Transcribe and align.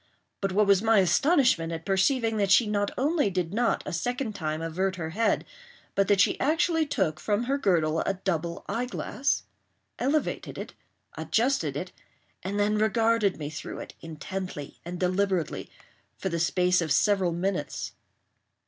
But 0.41 0.51
what 0.51 0.65
was 0.65 0.81
my 0.81 0.97
astonishment 0.97 1.71
at 1.71 1.85
perceiving 1.85 2.37
that 2.37 2.49
she 2.49 2.65
not 2.65 2.89
only 2.97 3.29
did 3.29 3.53
not 3.53 3.83
a 3.85 3.93
second 3.93 4.33
time 4.33 4.59
avert 4.59 4.95
her 4.95 5.11
head, 5.11 5.45
but 5.93 6.07
that 6.07 6.19
she 6.19 6.39
actually 6.39 6.87
took 6.87 7.19
from 7.19 7.43
her 7.43 7.59
girdle 7.59 7.99
a 7.99 8.15
double 8.15 8.65
eyeglass—elevated 8.67 10.57
it—adjusted 10.57 11.77
it—and 11.77 12.59
then 12.59 12.79
regarded 12.79 13.37
me 13.37 13.51
through 13.51 13.77
it, 13.77 13.93
intently 14.01 14.79
and 14.83 14.99
deliberately, 14.99 15.69
for 16.17 16.29
the 16.29 16.39
space 16.39 16.81
of 16.81 16.91
several 16.91 17.31
minutes. 17.31 17.91